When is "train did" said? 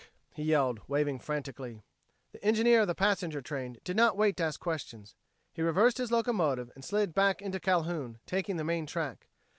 3.39-3.95